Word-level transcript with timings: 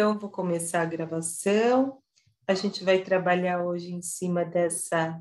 Então, 0.00 0.16
vou 0.16 0.30
começar 0.30 0.82
a 0.82 0.84
gravação. 0.84 1.98
A 2.46 2.54
gente 2.54 2.84
vai 2.84 3.02
trabalhar 3.02 3.64
hoje 3.64 3.92
em 3.92 4.00
cima 4.00 4.44
dessa 4.44 5.20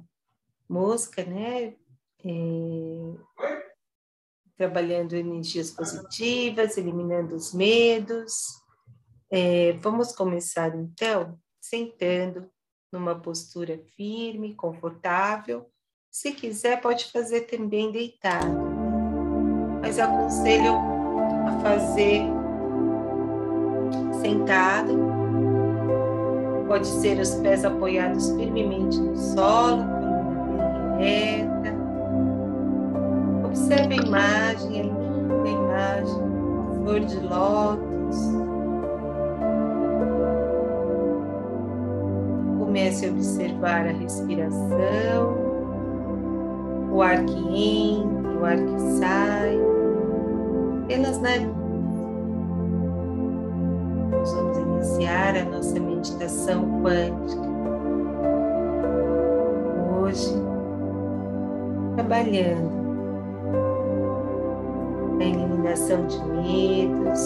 mosca, 0.69 1.25
né? 1.25 1.73
É... 2.23 3.15
Trabalhando 4.55 5.15
energias 5.15 5.71
positivas, 5.71 6.77
eliminando 6.77 7.33
os 7.33 7.55
medos. 7.55 8.61
É... 9.31 9.73
Vamos 9.81 10.11
começar, 10.15 10.75
então, 10.75 11.39
sentando 11.59 12.47
numa 12.93 13.19
postura 13.19 13.83
firme, 13.95 14.53
confortável. 14.53 15.67
Se 16.11 16.33
quiser, 16.33 16.79
pode 16.81 17.11
fazer 17.11 17.47
também 17.47 17.91
deitado. 17.91 18.53
Mas 19.81 19.97
aconselho 19.97 20.75
a 21.47 21.61
fazer 21.63 22.36
sentado. 24.21 24.97
Pode 26.67 26.85
ser 26.85 27.19
os 27.19 27.35
pés 27.35 27.63
apoiados 27.63 28.29
firmemente 28.31 28.99
no 28.99 29.15
solo, 29.15 29.83
bem 30.97 31.37
reta. 31.37 31.75
Observe 33.45 33.93
a 33.93 33.97
imagem, 33.97 34.79
a 34.79 34.83
linda 34.83 35.49
imagem, 35.49 36.21
flor 36.75 36.99
de 36.99 37.19
lótus. 37.21 38.17
Comece 42.59 43.05
a 43.07 43.09
observar 43.09 43.87
a 43.87 43.91
respiração, 43.91 45.37
o 46.91 47.01
ar 47.01 47.23
que 47.25 47.95
entra, 47.95 48.39
o 48.39 48.45
ar 48.45 48.57
que 48.57 48.79
sai, 48.99 49.57
pelas 50.87 51.19
narinas. 51.21 51.56
Iniciar 54.97 55.37
a 55.37 55.45
nossa 55.45 55.79
meditação 55.79 56.81
quântica. 56.81 57.47
Hoje, 60.01 60.33
trabalhando 61.95 62.77
a 65.19 65.23
eliminação 65.23 66.07
de 66.07 66.19
medos, 66.25 67.21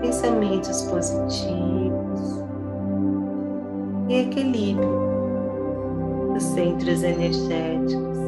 pensamentos 0.00 0.82
positivos 0.82 2.44
e 4.08 4.14
equilíbrio 4.22 4.88
dos 6.32 6.42
centros 6.42 7.02
energéticos. 7.02 8.18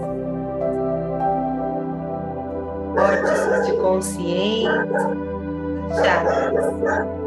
Vórtices 2.94 3.66
de 3.66 3.72
consciência, 3.78 4.86
chakras 6.04 7.21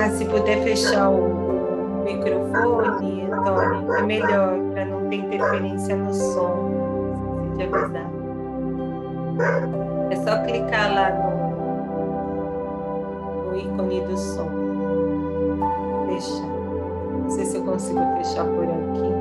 ah, 0.00 0.10
se 0.10 0.24
puder 0.24 0.62
fechar 0.62 1.10
o 1.10 2.02
microfone, 2.04 3.30
Antônio, 3.30 3.92
é 3.94 4.02
melhor 4.02 4.58
para 4.72 4.86
não 4.86 5.08
ter 5.08 5.16
interferência 5.16 5.94
no 5.96 6.14
som. 6.14 6.70
Se 7.52 7.56
te 7.56 7.64
avisar. 7.64 8.10
É 10.10 10.16
só 10.16 10.42
clicar 10.44 10.94
lá 10.94 11.10
no, 11.10 11.30
no 13.50 13.56
ícone 13.58 14.00
do 14.00 14.16
som. 14.16 14.48
Fechar. 16.06 16.48
Não 17.22 17.30
sei 17.30 17.44
se 17.44 17.56
eu 17.58 17.64
consigo 17.64 18.00
fechar 18.16 18.44
por 18.44 18.64
aqui. 18.64 19.12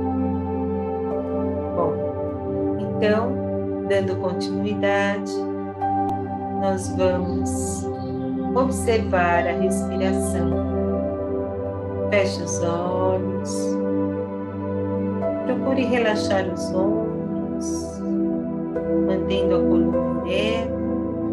Bom, 1.75 1.93
então, 2.79 3.33
dando 3.87 4.15
continuidade, 4.17 5.33
nós 6.61 6.89
vamos 6.95 7.85
observar 8.55 9.47
a 9.47 9.51
respiração. 9.51 10.49
Feche 12.09 12.41
os 12.43 12.63
olhos. 12.63 13.77
Procure 15.45 15.83
relaxar 15.83 16.47
os 16.51 16.73
ombros, 16.73 17.99
mantendo 19.07 19.55
a 19.55 19.59
coluna 19.59 20.29
ereta. 20.29 20.79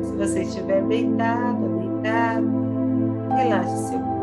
Se 0.02 0.16
você 0.16 0.42
estiver 0.42 0.82
deitado 0.84 1.76
deitado, 2.06 2.46
relaxe 3.34 3.76
seu 3.88 3.98
corpo. 3.98 4.16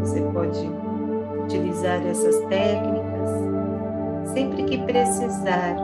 Você 0.00 0.20
pode 0.32 0.70
utilizar 1.44 2.04
essas 2.06 2.38
técnicas 2.46 3.30
sempre 4.32 4.64
que 4.64 4.78
precisar 4.78 5.76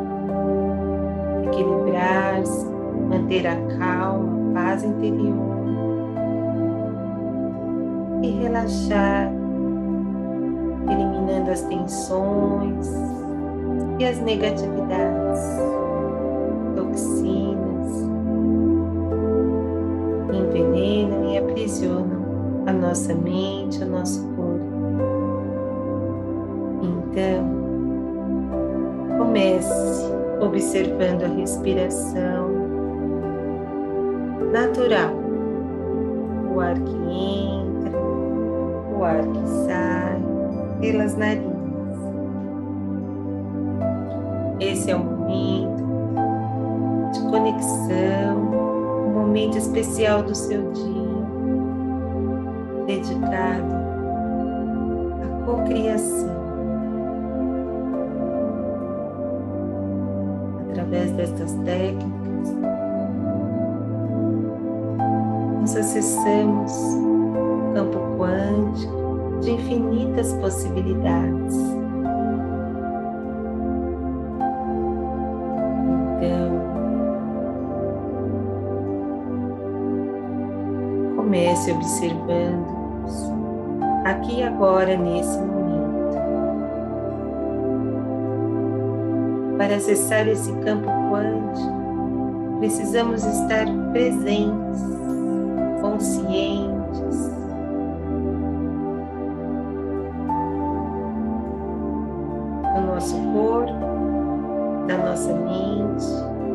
equilibrar-se, 1.60 2.66
manter 3.09 3.47
a 3.47 3.56
calma, 3.78 4.50
a 4.50 4.54
paz 4.54 4.84
interior 4.84 5.60
e 8.22 8.31
relaxar, 8.31 9.31
eliminando 10.88 11.50
as 11.50 11.62
tensões 11.62 12.88
e 13.98 14.04
as 14.04 14.21
negatividades, 14.21 15.41
toxinas, 16.76 18.09
que 20.31 20.37
envenenam 20.37 21.31
e 21.31 21.38
aprisionam 21.38 22.21
a 22.66 22.72
nossa 22.72 23.15
mente, 23.15 23.82
o 23.82 23.87
nosso 23.87 24.27
corpo. 24.34 24.60
Então, 26.82 27.60
comece 29.19 30.20
observando 30.41 31.25
a 31.25 31.28
respiração 31.28 32.49
natural, 34.53 35.15
o 36.55 36.61
ar 36.61 36.75
que 36.75 36.97
entra, 36.97 37.99
o 38.97 39.05
ar 39.05 39.23
que 39.23 39.49
sai 39.67 40.21
pelas 40.81 41.17
narinas. 41.17 41.61
Esse 44.59 44.91
é 44.91 44.97
um 44.97 45.05
momento 45.05 45.81
de 47.12 47.21
conexão, 47.31 48.37
um 49.07 49.12
momento 49.12 49.57
especial 49.57 50.22
do 50.22 50.34
seu 50.34 50.71
dia, 50.72 51.21
dedicado 52.87 53.75
à 55.22 55.45
cocriação. 55.47 56.30
Destas 61.41 61.53
técnicas, 61.65 62.55
nós 65.61 65.77
acessamos 65.77 66.73
o 66.95 67.73
campo 67.75 67.99
quântico 68.19 69.41
de 69.41 69.53
infinitas 69.53 70.33
possibilidades. 70.34 71.56
Então, 76.17 76.61
comece 81.17 81.72
observando 81.72 82.67
aqui 84.05 84.41
e 84.41 84.43
agora 84.43 84.97
nesse 84.97 85.39
momento. 85.39 85.61
Para 89.57 89.77
acessar 89.77 90.27
esse 90.27 90.53
campo 90.65 91.00
quântico, 91.10 92.59
precisamos 92.60 93.25
estar 93.25 93.66
presentes, 93.93 94.82
conscientes. 95.81 97.31
Do 102.75 102.81
nosso 102.87 103.16
corpo, 103.32 104.87
da 104.87 104.97
nossa 104.98 105.34
mente, 105.34 106.06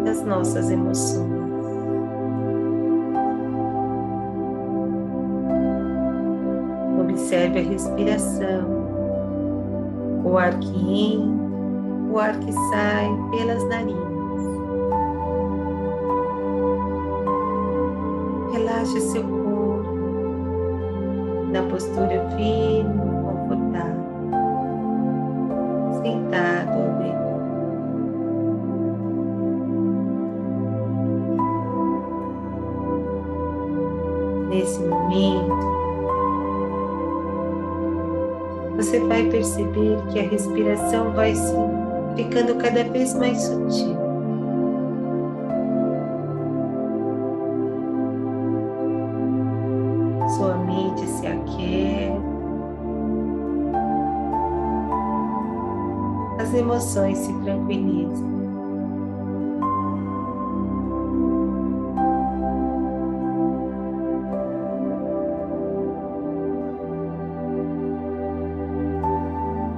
das 0.06 0.24
nossas 0.24 0.72
emoções. 0.72 1.46
Observe 7.01 7.60
a 7.60 7.63
respiração, 7.63 8.86
o 10.24 10.38
ar 10.38 10.58
que 10.60 11.13
entra 11.13 11.46
o 12.16 12.19
ar 12.19 12.40
que 12.40 12.51
sai 12.54 13.10
pelas 13.31 13.62
narinas. 13.68 14.25
Relaxe 18.86 19.02
seu 19.02 19.24
corpo 19.24 19.90
na 21.52 21.64
postura 21.64 22.30
firme 22.38 23.00
confortável, 23.24 24.06
sentado 26.04 26.78
ou 26.78 26.90
deitado. 27.00 27.26
Nesse 34.50 34.80
momento, 34.84 35.66
você 38.76 39.00
vai 39.00 39.24
perceber 39.30 39.98
que 40.12 40.20
a 40.20 40.24
respiração 40.30 41.12
vai 41.14 41.34
se 41.34 41.56
ficando 42.16 42.54
cada 42.58 42.84
vez 42.84 43.16
mais 43.16 43.42
sutil. 43.42 44.05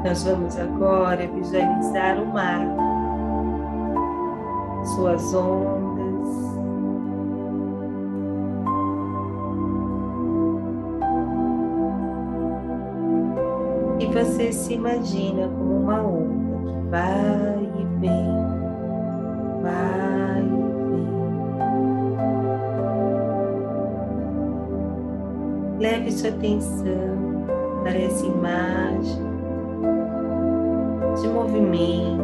Nós 0.08 0.24
vamos 0.24 0.58
agora 0.58 1.28
visualizar 1.28 2.18
o 2.18 2.28
mar, 2.28 2.66
suas 4.96 5.34
ondas. 5.34 6.30
E 14.00 14.06
você 14.06 14.54
se 14.54 14.76
imagina 14.76 15.50
como 15.50 15.82
uma 15.82 16.02
onda 16.02 16.72
que 16.72 16.78
vai 16.90 17.70
e 17.78 17.86
vem, 18.00 18.32
vai 19.62 20.42
e 20.42 20.50
vem. 25.76 25.90
Leve 25.92 26.12
sua 26.14 26.30
atenção 26.30 27.44
para 27.84 27.98
essa 28.00 28.26
imagem 28.26 29.27
movimento, 31.48 32.24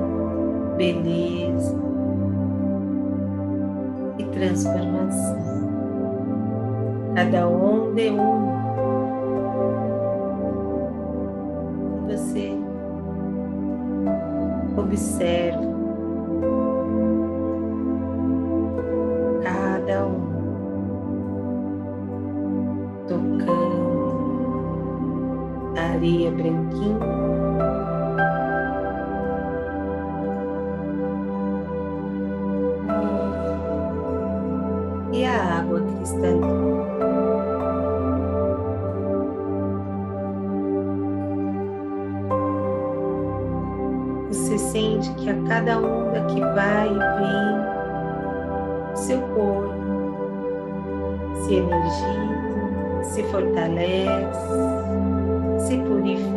beleza 0.77 1.75
e 4.17 4.23
transformação. 4.25 5.43
Cada 7.15 7.47
onda 7.47 8.01
é 8.01 8.11
uma. 8.11 8.53
Você 12.07 12.57
observa 14.77 15.73
cada 19.43 20.05
um 20.05 20.33
tocando 23.07 23.93
a 25.77 25.81
areia 25.93 26.31
branquinha 26.31 27.22
Você 44.29 44.57
sente 44.57 45.13
que 45.15 45.29
a 45.29 45.35
cada 45.47 45.77
onda 45.79 46.21
que 46.25 46.39
vai 46.39 46.87
e 46.87 46.99
vem, 47.19 47.63
seu 48.95 49.21
corpo 49.21 49.73
se 51.43 51.55
energiza, 51.55 53.03
se 53.03 53.23
fortalece, 53.23 54.47
se 55.59 55.77
purifica 55.77 56.32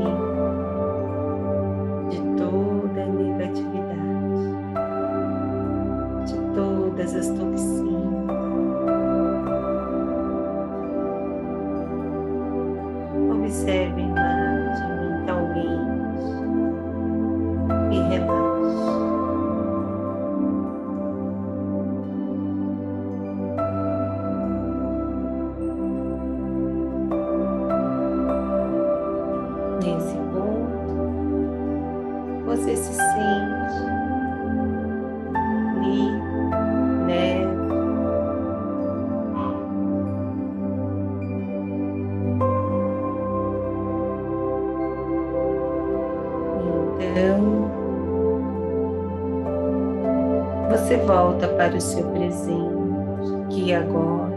para 51.66 51.78
o 51.78 51.80
seu 51.80 52.06
presente, 52.10 53.48
que 53.50 53.74
agora, 53.74 54.30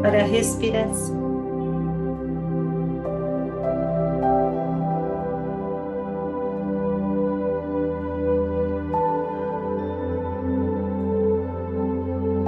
para 0.00 0.20
a 0.20 0.24
respiração. 0.24 1.22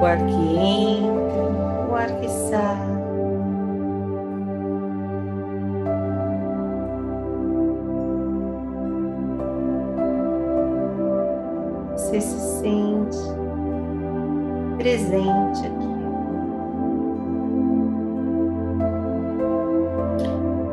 O 0.00 0.04
ar 0.06 0.16
que 0.16 0.56
entra, 0.56 1.90
o 1.90 1.94
ar 1.94 2.10
que 2.18 2.30
sai. 2.30 2.96
Você 11.96 12.18
se 12.18 12.60
sente 12.60 12.95
presente 14.78 15.66
aqui. 15.66 15.96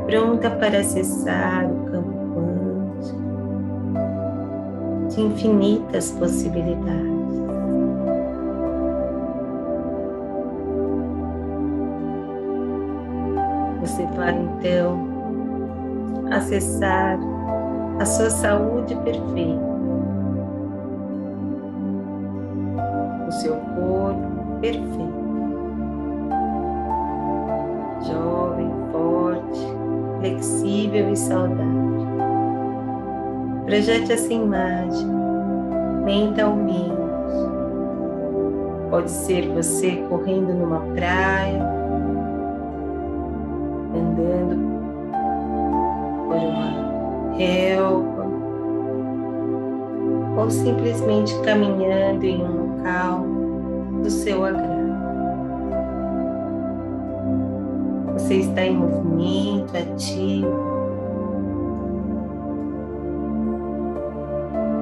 Pronta 0.06 0.50
para 0.52 0.80
acessar 0.80 1.66
o 1.66 1.86
campo 1.86 2.12
quântico 2.36 3.24
de 5.10 5.22
infinitas 5.22 6.12
possibilidades. 6.12 7.14
Você 13.82 14.06
vai 14.16 14.34
então 14.38 14.98
acessar 16.32 17.20
a 18.00 18.06
sua 18.06 18.30
saúde 18.30 18.96
perfeita. 18.98 19.73
Flexível 30.44 31.10
e 31.10 31.16
saudável. 31.16 32.04
Projete 33.66 34.12
essa 34.12 34.34
imagem 34.34 35.08
mentalmente. 36.04 36.92
Pode 38.90 39.10
ser 39.10 39.50
você 39.50 40.04
correndo 40.10 40.54
numa 40.54 40.82
praia, 40.94 41.64
andando 43.96 44.74
por 46.28 46.36
uma 46.36 47.34
relva, 47.36 48.28
ou 50.38 50.50
simplesmente 50.52 51.34
caminhando 51.40 52.24
em 52.24 52.44
um 52.44 52.76
local 52.76 53.26
do 54.04 54.12
seu 54.12 54.46
agrado. 54.46 54.73
Você 58.34 58.40
está 58.40 58.66
em 58.66 58.76
movimento 58.76 59.78
ativo. 59.78 60.48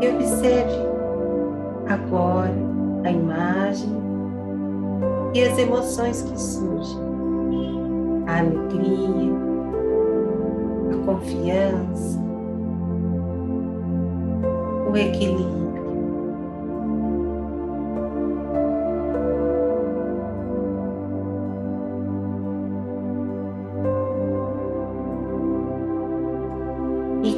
E 0.02 0.08
observe 0.08 0.72
agora 1.90 2.56
a 3.04 3.12
imagem 3.12 3.90
e 5.34 5.44
as 5.44 5.58
emoções 5.58 6.22
que 6.22 6.40
surgem. 6.40 6.98
A 8.26 8.40
alegria, 8.40 9.34
a 10.94 11.06
confiança, 11.06 12.20
o 14.90 14.96
equilíbrio. 14.96 15.71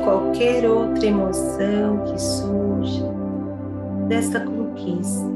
qualquer 0.03 0.69
outra 0.69 1.05
emoção 1.05 2.03
que 2.05 2.21
surja 2.21 3.05
desta 4.07 4.39
conquista. 4.41 5.33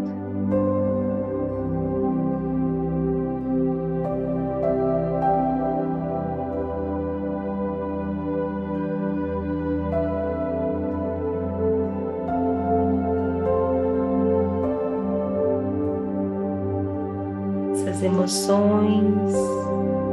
Essas 17.72 18.04
emoções 18.04 19.34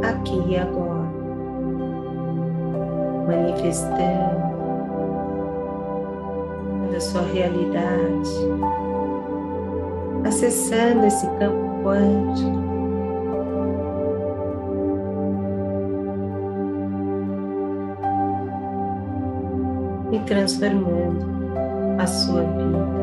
aqui 0.03 0.41
e 0.49 0.57
agora 0.57 0.95
manifestando 3.27 4.44
acessando 10.35 11.07
esse 11.07 11.27
campo 11.39 11.83
quântico. 11.85 12.65
E 20.13 20.19
transformando 20.27 21.27
a 21.99 22.07
sua 22.07 22.43
vida. 22.43 22.94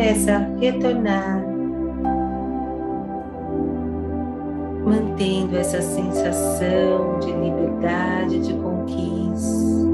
Começa 0.00 0.32
a 0.32 0.38
retornar, 0.58 1.44
mantendo 4.82 5.58
essa 5.58 5.82
sensação 5.82 7.18
de 7.20 7.30
liberdade, 7.30 8.40
de 8.40 8.54
conquista, 8.54 9.90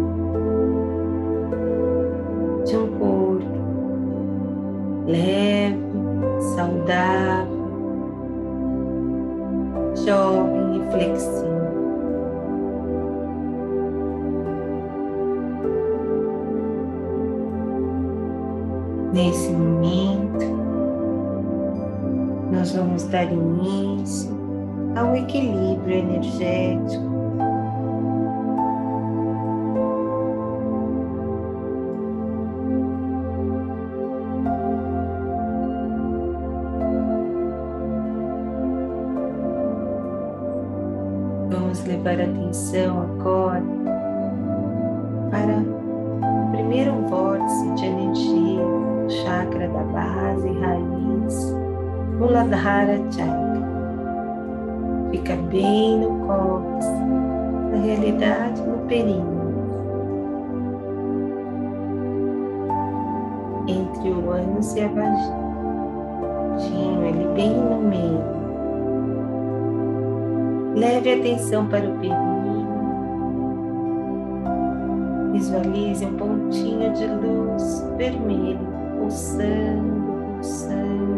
de 2.66 2.76
um 2.76 2.86
corpo 3.00 3.46
leve, 5.08 5.76
saudável, 6.54 7.56
jovem 10.04 10.76
e 10.76 10.90
flexível. 10.92 11.55
Nesse 19.16 19.50
momento, 19.50 20.44
nós 22.52 22.72
vamos 22.72 23.04
dar 23.04 23.24
início 23.32 24.30
ao 24.94 25.16
equilíbrio 25.16 26.00
energético. 26.00 27.02
Vamos 41.48 41.82
levar 41.86 42.20
atenção 42.20 43.00
agora 43.00 43.65
Muladhara 52.66 52.98
Chakra. 53.12 53.62
Fica 55.12 55.36
bem 55.36 56.00
no 56.00 56.26
cóccix, 56.26 56.86
na 57.70 57.78
realidade 57.78 58.60
no 58.60 58.78
períneo. 58.88 59.46
Entre 63.68 64.10
o 64.10 64.30
ânus 64.30 64.74
e 64.74 64.80
a 64.80 64.88
vagina, 64.88 65.46
ali 67.08 67.28
bem 67.34 67.54
no 67.56 67.80
meio. 67.82 68.24
Leve 70.74 71.14
atenção 71.20 71.68
para 71.68 71.88
o 71.88 71.92
períneo. 71.98 72.66
Visualize 75.32 76.04
um 76.04 76.16
pontinho 76.16 76.92
de 76.94 77.06
luz 77.06 77.86
vermelho 77.96 78.58
pulsando, 78.98 80.02
pulsando. 80.34 81.15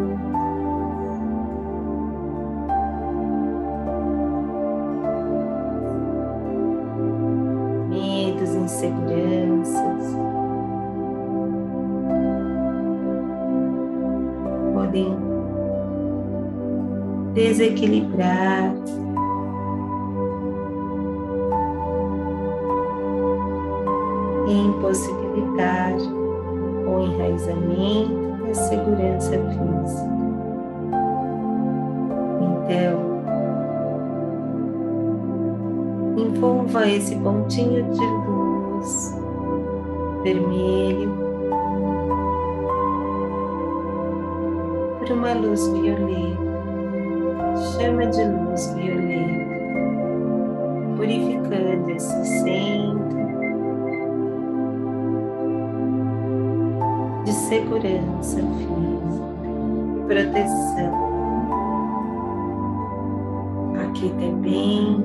Desequilibrar. 17.78 18.75
impossibilitar 24.49 25.92
o 26.87 27.00
enraizamento 27.00 28.47
e 28.47 28.50
a 28.50 28.54
segurança 28.54 29.32
física. 29.32 30.08
Então, 32.40 32.99
envolva 36.16 36.88
esse 36.88 37.14
pontinho 37.16 37.85
de 37.92 38.06
luz 38.26 39.14
vermelho 40.23 41.12
por 44.99 45.12
uma 45.12 45.35
luz 45.35 45.68
violeta, 45.68 46.48
chama 47.58 48.06
de 48.06 48.24
luz 48.24 48.74
violeta, 48.74 49.58
purificando 50.96 51.90
esse 51.90 52.24
centro 52.24 53.08
segurança 57.48 58.36
física 58.36 59.48
e 59.94 60.00
proteção. 60.06 60.92
Aqui 63.80 64.10
também 64.10 65.02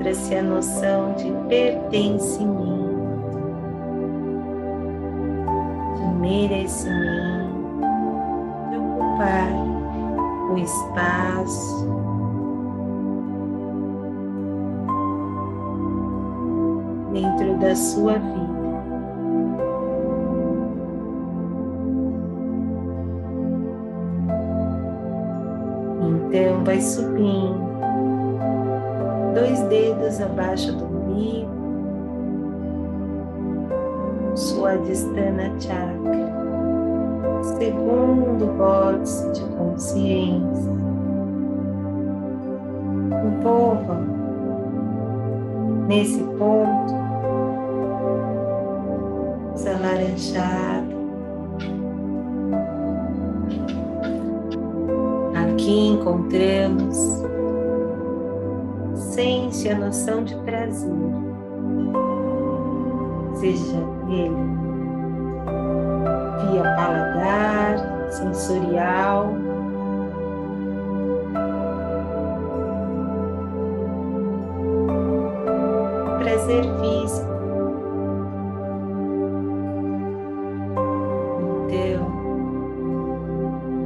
trouxe 0.00 0.34
a 0.34 0.42
noção 0.42 1.14
de 1.14 1.32
pertencimento, 1.48 2.52
de 5.96 6.04
merecimento, 6.20 7.02
de 7.06 7.21
ocupar 9.22 9.52
o 10.50 10.58
espaço. 10.58 11.92
Dentro 17.12 17.58
da 17.58 17.76
sua 17.76 18.14
vida. 18.14 18.52
Então, 26.00 26.64
vai 26.64 26.80
subindo, 26.80 27.60
dois 29.34 29.60
dedos 29.64 30.20
abaixo 30.22 30.72
do 30.72 30.84
umbigo, 30.86 31.50
sua 34.34 34.76
distana 34.76 35.50
segundo 37.42 38.46
vórtice 38.56 39.30
de 39.32 39.44
consciência. 39.56 40.72
Envolva 43.24 44.00
nesse 45.88 46.22
ponto 46.22 47.02
alaranjado. 49.82 50.92
Aqui 55.34 55.88
encontramos 55.88 57.22
sente 58.94 59.68
a 59.68 59.78
noção 59.78 60.24
de 60.24 60.34
prazer, 60.36 60.90
seja 63.34 63.76
ele 64.08 64.61
via 66.50 66.62
paladar, 66.76 67.76
sensorial. 68.10 69.34
Prazer 76.18 76.64
físico. 76.80 77.32
Então, 81.68 82.02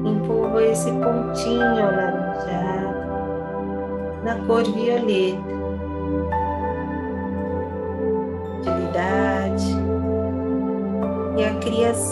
empurra 0.05 0.63
esse 0.65 0.91
pontinho 0.93 1.63
alaranjado 1.63 2.97
na 4.25 4.35
cor 4.47 4.65
violeta. 4.65 5.56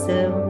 coração 0.05 0.44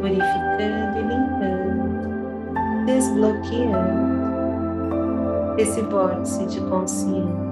purificando 0.00 0.98
e 0.98 1.02
limpando, 1.02 2.86
desbloqueando 2.86 4.20
esse 5.58 5.82
vórtice 5.82 6.46
de 6.46 6.60
consciência. 6.62 7.50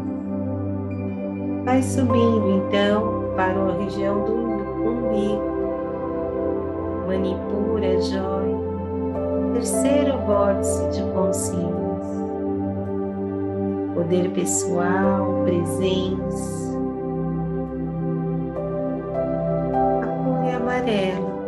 Vai 1.64 1.82
subindo 1.82 2.64
então 2.64 3.32
para 3.36 3.54
a 3.54 3.76
região 3.76 4.24
do 4.24 4.32
umbigo, 4.88 5.42
manipura, 7.06 8.00
joia, 8.00 8.56
terceiro 9.52 10.16
vórtice 10.26 10.88
de 10.88 11.02
consciência, 11.12 11.68
poder 13.94 14.30
pessoal, 14.30 15.42
presença 15.44 16.67
amarelo. 20.88 21.38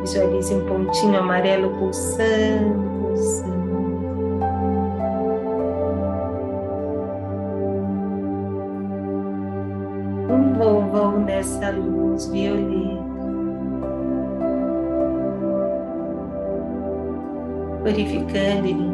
Visualize 0.00 0.54
um 0.54 0.66
pontinho 0.66 1.18
amarelo 1.18 1.70
pulsando, 1.78 2.90
pulsando. 3.00 3.62
Envolvam 10.28 11.20
nessa 11.20 11.70
luz 11.70 12.26
violeta. 12.28 13.02
Purificando 17.82 18.66
e 18.66 18.72
limpando, 18.72 18.91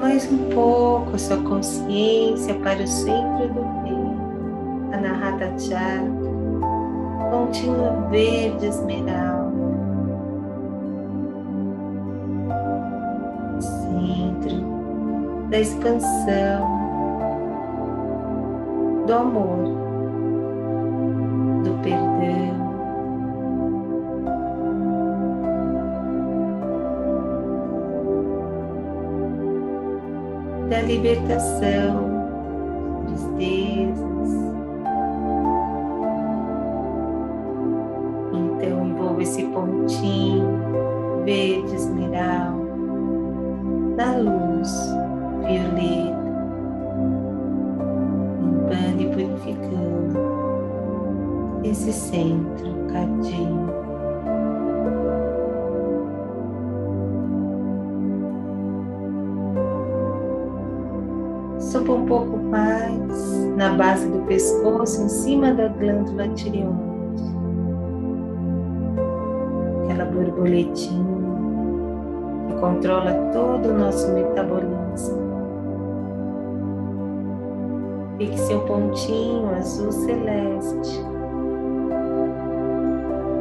mais 0.00 0.30
um 0.30 0.50
pouco 0.50 1.14
a 1.14 1.18
sua 1.18 1.36
consciência 1.38 2.54
para 2.54 2.82
o 2.82 2.86
centro 2.86 3.48
do 3.48 3.60
peito, 3.82 4.94
Anahata 4.94 5.58
Chakra, 5.58 6.08
pontinho 7.30 8.08
verde 8.10 8.66
esmeralda. 8.66 9.48
Centro 13.60 15.48
da 15.50 15.58
expansão, 15.58 16.78
do 19.06 19.12
amor, 19.12 19.77
libertação, 30.88 32.08
tristezas. 33.06 34.08
Então 38.32 38.86
envolva 38.86 39.22
esse 39.22 39.44
pontinho 39.44 40.48
verde 41.26 41.74
esmeralda 41.74 42.66
da 43.96 44.16
luz 44.16 44.72
violeta, 45.46 46.16
limpando 48.40 49.00
e 49.02 49.06
purificando 49.08 50.18
esse 51.64 51.92
centro 51.92 52.72
cardíaco. 52.90 53.67
Suba 61.68 61.92
um 61.92 62.06
pouco 62.06 62.38
mais 62.38 63.54
na 63.54 63.74
base 63.74 64.08
do 64.08 64.20
pescoço, 64.20 65.02
em 65.02 65.08
cima 65.10 65.52
da 65.52 65.68
glândula 65.68 66.26
tireoide. 66.28 66.72
Aquela 69.84 70.06
borboletinha 70.06 71.18
que 72.48 72.54
controla 72.54 73.12
todo 73.34 73.68
o 73.68 73.74
nosso 73.74 74.10
metabolismo. 74.14 75.28
Fique 78.16 78.38
seu 78.38 78.60
pontinho 78.60 79.54
azul 79.54 79.92
celeste, 79.92 81.04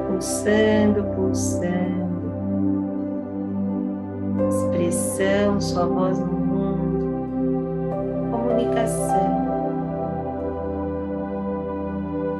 pulsando, 0.09 1.03
pulsando. 1.15 2.07
Expressão, 4.49 5.61
sua 5.61 5.85
voz 5.85 6.19
no 6.19 6.46
comunicação 8.57 9.47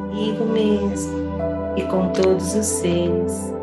comigo 0.10 0.46
mesmo 0.46 1.28
e 1.76 1.84
com 1.84 2.10
todos 2.10 2.56
os 2.56 2.66
seres 2.66 3.54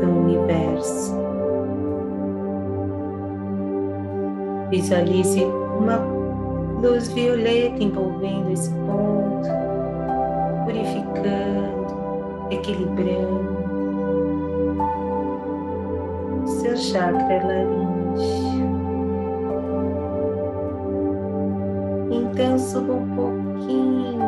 do 0.00 0.06
universo. 0.08 1.14
Visualize 4.70 5.44
uma 5.44 5.98
luz 6.80 7.08
violeta 7.12 7.82
envolvendo 7.82 8.50
esse 8.50 8.70
ponto, 8.70 9.48
purificando, 10.64 11.86
equilibrando 12.50 13.54
seu 16.46 16.76
chakra 16.76 17.46
laríngeo. 17.46 18.53
Suba 22.34 22.94
um 22.94 23.14
pouquinho. 23.14 24.18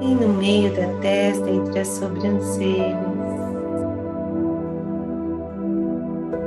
E 0.00 0.14
no 0.14 0.28
meio 0.38 0.74
da 0.74 0.88
testa, 1.02 1.50
entre 1.50 1.80
as 1.80 1.88
sobrancelhas, 1.88 2.96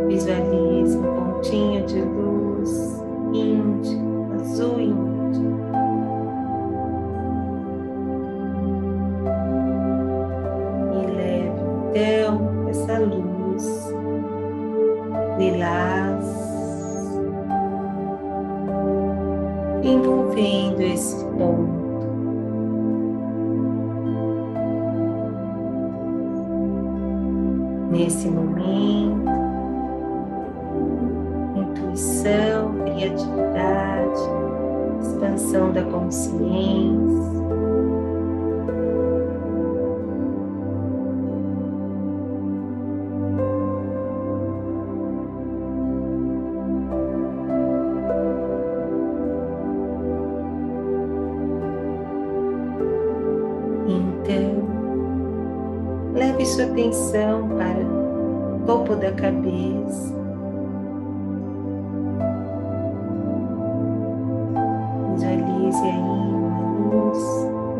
visualize 0.08 0.98
um 0.98 1.04
pontinho 1.04 1.86
de 1.86 2.02
luz 2.02 3.04
índio, 3.32 4.34
azul 4.40 4.80
índio. 4.80 5.56
E 10.94 11.06
leve 11.16 11.62
então 11.92 12.70
essa 12.70 12.98
luz 12.98 13.35
lilás, 15.66 16.26
envolvendo 19.84 20.82
esse 20.82 21.26
ponto. 21.26 21.86
Nesse 27.92 28.28
momento, 28.28 29.30
intuição, 31.56 32.74
criatividade, 32.84 34.22
expansão 35.02 35.72
da 35.72 35.84
consciência. 35.84 37.35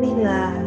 Lilás. 0.00 0.66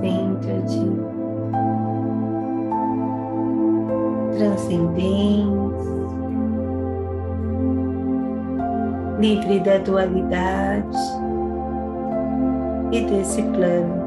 Centro 0.00 0.62
de 0.62 0.84
transcendência, 4.38 5.50
livre 9.18 9.60
da 9.60 9.78
dualidade 9.78 10.98
e 12.92 13.00
desse 13.02 13.42
plano 13.42 13.99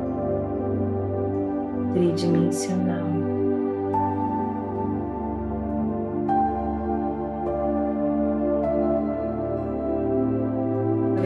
tridimensional. 1.94 3.34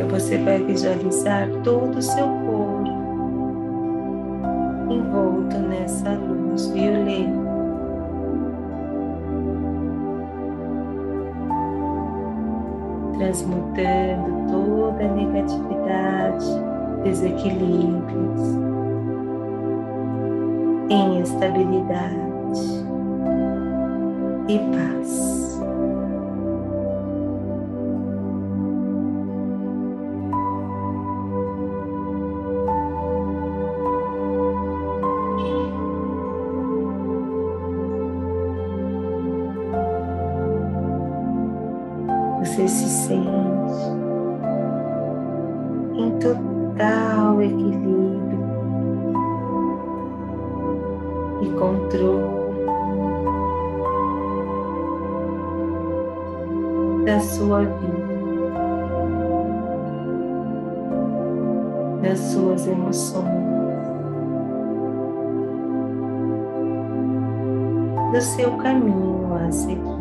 Você 0.10 0.38
vai 0.40 0.64
visualizar 0.64 1.48
todo 1.64 1.98
o 1.98 2.02
seu 2.02 2.26
corpo 2.26 2.90
envolto 4.90 5.58
nessa 5.60 6.14
luz 6.14 6.68
violeta. 6.68 7.48
transmutando 13.18 14.52
toda 14.52 15.04
a 15.04 15.14
negatividade, 15.14 16.46
desequilíbrios 17.04 18.77
em 20.90 21.22
estabilidade 21.22 22.62
e 24.48 24.60
paz. 24.60 25.47
Suas 62.48 62.68
emoções. 62.68 63.48
Do 68.12 68.22
seu 68.22 68.58
caminho 68.58 69.34
a 69.36 69.52
seguir. 69.52 69.98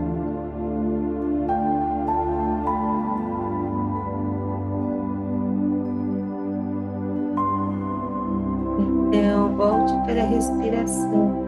para 10.07 10.23
a 10.23 10.27
respiração. 10.27 11.45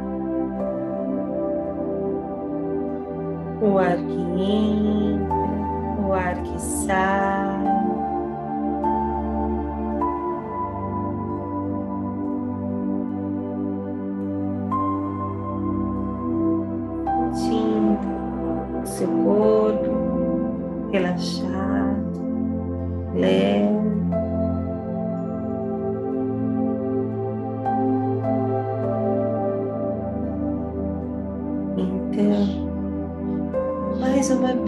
O 3.60 3.78
ar 3.78 3.96
que 3.96 4.42
entra, 4.42 6.06
o 6.06 6.12
ar 6.12 6.42
que 6.42 6.60
sai. 6.60 7.27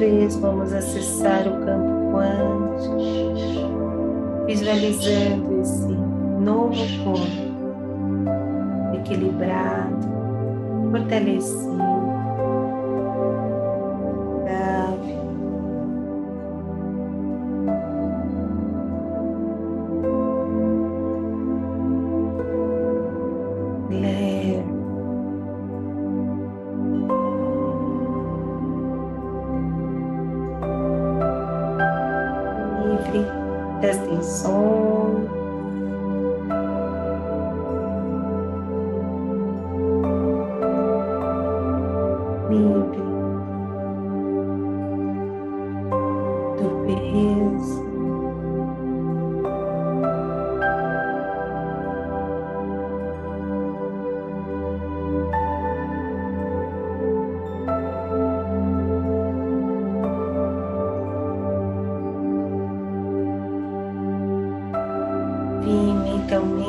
Vez 0.01 0.35
vamos 0.37 0.73
acessar 0.73 1.47
o 1.47 1.61
campo 1.63 2.11
quântico, 2.11 2.97
visualizando 4.47 5.61
esse 5.61 5.93
novo 6.41 6.75
corpo 7.05 7.51
equilibrado, 8.97 10.09
fortalecido. 10.91 11.89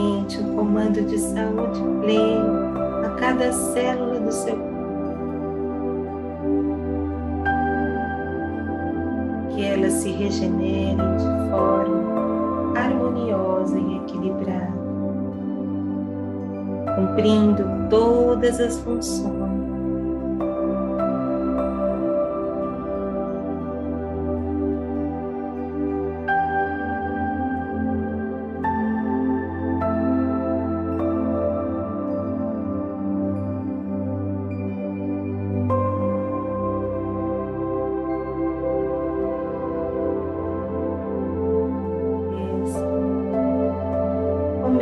Um 0.01 0.55
comando 0.55 1.01
de 1.05 1.17
saúde 1.17 1.79
pleno 2.01 3.05
a 3.05 3.09
cada 3.19 3.51
célula 3.51 4.19
do 4.19 4.31
seu 4.31 4.55
corpo. 4.55 4.71
Que 9.53 9.63
elas 9.63 9.93
se 9.93 10.11
regenerem 10.11 10.97
de 10.97 11.49
forma 11.51 12.73
harmoniosa 12.75 13.77
e 13.77 13.97
equilibrada, 13.97 14.73
cumprindo 16.95 17.63
todas 17.89 18.59
as 18.59 18.79
funções 18.79 19.50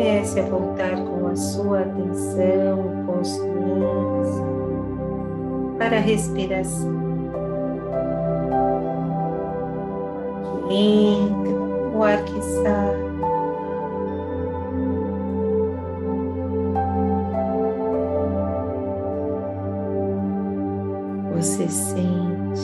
comece 0.10 0.40
a 0.40 0.44
voltar 0.44 0.96
com 0.96 1.28
a 1.28 1.36
sua 1.36 1.82
atenção, 1.82 3.06
consciência 3.06 4.44
para 5.78 5.98
a 5.98 6.00
respiração. 6.00 6.98
Que 10.68 10.76
entra, 10.76 11.96
o 11.96 12.04
ar 12.04 12.24
que 12.24 12.42
sai. 12.42 13.10
Você 21.36 21.68
sente 21.70 22.62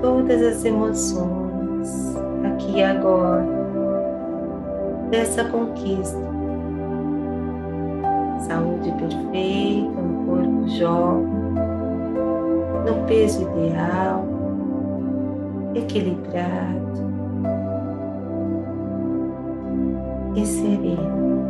todas 0.00 0.42
as 0.42 0.64
emoções 0.64 2.16
aqui 2.44 2.78
e 2.78 2.82
agora 2.82 3.57
dessa 5.10 5.44
conquista. 5.44 6.18
Saúde 8.46 8.90
perfeita, 8.92 10.00
um 10.00 10.26
corpo 10.26 10.68
jovem, 10.68 11.26
no 12.86 13.06
peso 13.06 13.42
ideal, 13.42 14.24
equilibrado 15.74 16.78
e 20.36 20.46
sereno. 20.46 21.47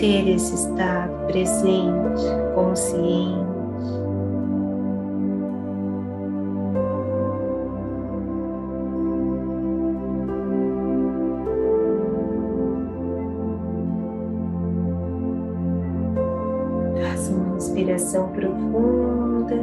Manter 0.00 0.28
esse 0.34 0.54
estado 0.54 1.26
presente, 1.26 2.24
consciente. 2.54 3.50
Faça 17.02 17.32
uma 17.32 17.56
inspiração 17.56 18.28
profunda. 18.28 19.56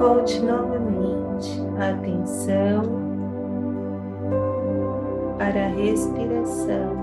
Volte 0.00 0.40
novamente 0.40 1.62
a 1.78 1.90
atenção 1.90 2.82
para 5.38 5.66
a 5.66 5.68
respiração. 5.68 6.93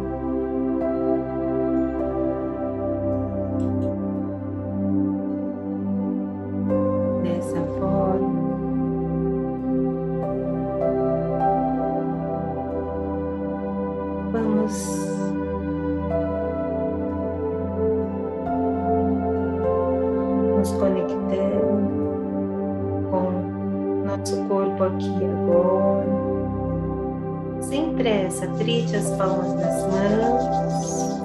Pressa, 28.21 28.47
trite 28.49 28.95
as 28.95 29.09
palmas 29.15 29.51
das 29.53 29.81
mãos, 29.87 31.23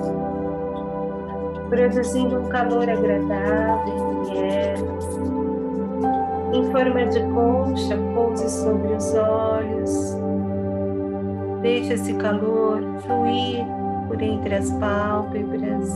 produzindo 1.68 2.40
um 2.40 2.48
calor 2.48 2.88
agradável 2.88 4.22
entre 4.22 4.38
elas. 4.38 5.04
Em 6.54 6.72
forma 6.72 7.04
de 7.04 7.20
concha, 7.34 7.98
pouse 8.14 8.48
sobre 8.48 8.94
os 8.94 9.14
olhos. 9.14 10.16
Deixe 11.60 11.92
esse 11.92 12.14
calor 12.14 12.82
fluir 13.02 13.62
por 14.08 14.22
entre 14.22 14.54
as 14.54 14.70
pálpebras. 14.72 15.92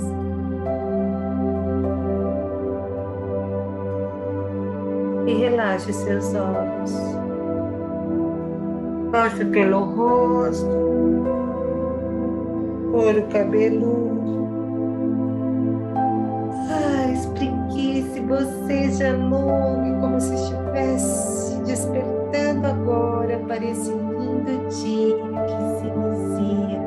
e 5.26 5.34
relaxe 5.34 5.92
seus 5.92 6.34
olhos. 6.34 7.29
Passe 9.10 9.44
pelo 9.44 9.80
rosto, 9.80 10.66
couro 12.92 13.22
cabeludo. 13.32 14.48
Ah, 16.70 17.10
espreguice, 17.12 18.20
boceja 18.20 19.16
longo, 19.16 20.00
como 20.00 20.20
se 20.20 20.32
estivesse 20.34 21.56
despertando 21.62 22.68
agora 22.68 23.38
para 23.48 23.64
esse 23.64 23.90
lindo 23.90 24.68
dia 24.68 25.16
que 25.46 25.58
se 25.80 25.86
inicia. 25.88 26.80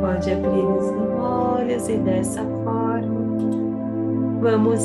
Pode 0.00 0.32
abrir 0.32 0.64
os 0.64 0.92
olhos 1.20 1.88
e 1.88 1.96
dessa 1.98 2.42
forma 2.64 3.26
vamos 4.40 4.80